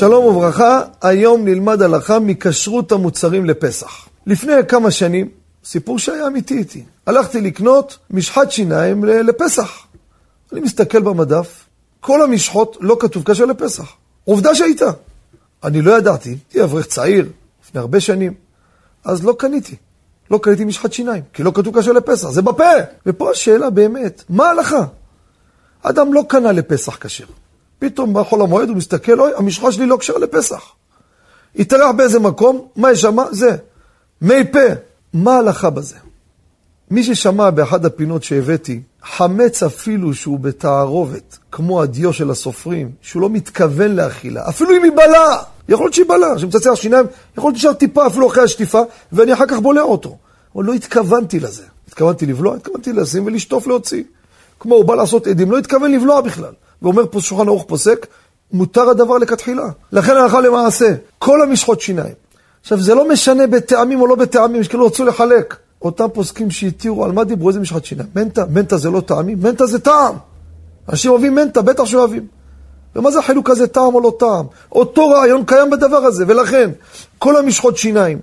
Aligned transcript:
שלום 0.00 0.24
וברכה, 0.24 0.82
היום 1.02 1.44
נלמד 1.44 1.82
הלכה 1.82 2.18
מכשרות 2.18 2.92
המוצרים 2.92 3.44
לפסח. 3.44 4.08
לפני 4.26 4.52
כמה 4.68 4.90
שנים, 4.90 5.28
סיפור 5.64 5.98
שהיה 5.98 6.26
אמיתי 6.26 6.58
איתי, 6.58 6.84
הלכתי 7.06 7.40
לקנות 7.40 7.98
משחת 8.10 8.50
שיניים 8.50 9.04
לפסח. 9.04 9.86
אני 10.52 10.60
מסתכל 10.60 11.02
במדף, 11.02 11.64
כל 12.00 12.22
המשחות 12.22 12.76
לא 12.80 12.96
כתוב 13.00 13.22
כשר 13.30 13.44
לפסח. 13.44 13.92
עובדה 14.24 14.54
שהייתה. 14.54 14.90
אני 15.64 15.82
לא 15.82 15.98
ידעתי, 15.98 16.28
הייתי 16.28 16.62
אברך 16.62 16.86
צעיר, 16.86 17.28
לפני 17.64 17.80
הרבה 17.80 18.00
שנים, 18.00 18.34
אז 19.04 19.24
לא 19.24 19.34
קניתי. 19.38 19.76
לא 20.30 20.38
קניתי 20.42 20.64
משחת 20.64 20.92
שיניים, 20.92 21.22
כי 21.32 21.42
לא 21.42 21.52
כתוב 21.54 21.80
כשר 21.80 21.92
לפסח, 21.92 22.30
זה 22.30 22.42
בפה. 22.42 22.64
ופה 23.06 23.30
השאלה 23.30 23.70
באמת, 23.70 24.22
מה 24.28 24.46
ההלכה? 24.46 24.84
אדם 25.82 26.14
לא 26.14 26.24
קנה 26.28 26.52
לפסח 26.52 26.96
כשר. 26.96 27.26
פתאום 27.80 28.14
בחול 28.14 28.42
המועד 28.42 28.68
הוא 28.68 28.76
מסתכל, 28.76 29.20
אוי, 29.20 29.30
המשחה 29.36 29.72
שלי 29.72 29.86
לא 29.86 29.96
כשרה 29.96 30.18
לפסח. 30.18 30.62
התארח 31.56 31.90
באיזה 31.96 32.20
מקום, 32.20 32.66
מה 32.76 32.92
יש 32.92 33.00
שם? 33.00 33.16
זה. 33.30 33.56
מי 34.22 34.44
פה. 34.52 34.58
מה 35.14 35.34
ההלכה 35.34 35.70
בזה? 35.70 35.96
מי 36.90 37.04
ששמע 37.04 37.50
באחד 37.50 37.84
הפינות 37.84 38.22
שהבאתי, 38.22 38.80
חמץ 39.02 39.62
אפילו 39.62 40.14
שהוא 40.14 40.38
בתערובת, 40.38 41.38
כמו 41.52 41.82
הדיו 41.82 42.12
של 42.12 42.30
הסופרים, 42.30 42.90
שהוא 43.02 43.22
לא 43.22 43.30
מתכוון 43.30 43.96
לאכילה, 43.96 44.48
אפילו 44.48 44.76
אם 44.76 44.84
היא 44.84 44.92
בלה, 44.92 45.36
יכול 45.68 45.84
להיות 45.84 45.94
שהיא 45.94 46.06
בלה, 46.08 46.38
שמצצח 46.38 46.74
שיניים, 46.74 47.06
יכול 47.38 47.48
להיות 47.48 47.54
להישאר 47.54 47.72
טיפה 47.72 48.06
אפילו 48.06 48.26
אחרי 48.26 48.44
השטיפה, 48.44 48.80
ואני 49.12 49.32
אחר 49.32 49.46
כך 49.46 49.58
בולע 49.58 49.82
אותו. 49.82 50.16
אבל 50.56 50.64
לא 50.64 50.72
התכוונתי 50.72 51.40
לזה. 51.40 51.62
התכוונתי 51.88 52.26
לבלוע, 52.26 52.56
התכוונתי 52.56 52.92
לשים 52.92 53.26
ולשטוף 53.26 53.66
להוציא. 53.66 54.02
כמו 54.60 54.74
הוא 54.74 54.84
בא 54.84 54.94
לעשות 54.94 55.26
עדים, 55.26 55.50
לא 55.50 55.58
התכוון 55.58 55.92
לבלוע 55.92 56.20
בכלל. 56.20 56.52
ואומר 56.82 57.06
פה 57.10 57.20
שולחן 57.20 57.48
ערוך 57.48 57.64
פוסק, 57.68 58.06
מותר 58.52 58.88
הדבר 58.90 59.18
לכתחילה. 59.18 59.66
לכן 59.92 60.16
הלכה 60.16 60.40
למעשה, 60.40 60.94
כל 61.18 61.42
המשחות 61.42 61.80
שיניים. 61.80 62.14
עכשיו, 62.60 62.80
זה 62.80 62.94
לא 62.94 63.08
משנה 63.08 63.46
בטעמים 63.46 64.00
או 64.00 64.06
לא 64.06 64.14
בטעמים, 64.14 64.64
שכאילו 64.64 64.86
רצו 64.86 65.04
לחלק. 65.04 65.56
אותם 65.82 66.06
פוסקים 66.12 66.50
שהתירו, 66.50 67.04
על 67.04 67.12
מה 67.12 67.24
דיברו? 67.24 67.48
איזה 67.48 67.60
משחת 67.60 67.84
שיניים? 67.84 68.08
מנטה? 68.16 68.44
מנטה 68.50 68.78
זה 68.78 68.90
לא 68.90 69.00
טעמים? 69.00 69.38
מנטה 69.42 69.66
זה 69.66 69.78
טעם. 69.78 70.14
אנשים 70.88 71.10
אוהבים 71.10 71.34
מנטה, 71.34 71.62
בטח 71.62 71.84
שאוהבים. 71.84 72.26
ומה 72.96 73.10
זה 73.10 73.18
החילוק 73.18 73.50
הזה, 73.50 73.66
טעם 73.66 73.94
או 73.94 74.00
לא 74.00 74.12
טעם? 74.18 74.46
אותו 74.72 75.08
רעיון 75.08 75.44
קיים 75.44 75.70
בדבר 75.70 75.96
הזה, 75.96 76.24
ולכן, 76.28 76.70
כל 77.18 77.36
המשחות 77.36 77.76
שיניים, 77.76 78.18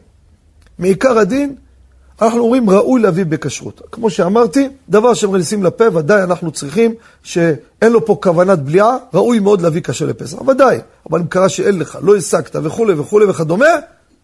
מעיקר 0.79 1.19
הדין, 1.19 1.55
אנחנו 2.21 2.39
אומרים 2.39 2.69
ראוי 2.69 3.01
להביא 3.01 3.25
בכשרות. 3.25 3.81
כמו 3.91 4.09
שאמרתי, 4.09 4.69
דבר 4.89 5.13
שמכניסים 5.13 5.63
לפה, 5.63 5.97
ודאי 5.97 6.23
אנחנו 6.23 6.51
צריכים 6.51 6.93
שאין 7.23 7.91
לו 7.91 8.05
פה 8.05 8.17
כוונת 8.21 8.59
בליעה, 8.59 8.97
ראוי 9.13 9.39
מאוד 9.39 9.61
להביא 9.61 9.81
כשר 9.81 10.05
לפסח, 10.05 10.41
ודאי. 10.41 10.79
אבל 11.09 11.19
אם 11.19 11.27
קרה 11.27 11.49
שאין 11.49 11.79
לך, 11.79 11.97
לא 12.01 12.15
השגת 12.17 12.55
וכולי 12.63 12.93
וכולי 12.93 13.25
וכדומה, 13.25 13.65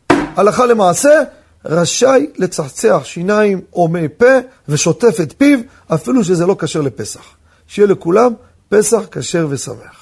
הלכה 0.09 0.65
למעשה, 0.65 1.21
רשאי 1.65 2.27
לצחצח 2.37 3.01
שיניים 3.03 3.61
או 3.73 3.87
מי 3.87 4.07
פה 4.17 4.37
ושוטף 4.69 5.17
את 5.21 5.33
פיו, 5.37 5.59
אפילו 5.93 6.23
שזה 6.23 6.45
לא 6.45 6.55
כשר 6.59 6.81
לפסח. 6.81 7.21
שיהיה 7.67 7.87
לכולם 7.87 8.33
פסח 8.69 9.01
כשר 9.11 9.47
ושמח. 9.49 9.99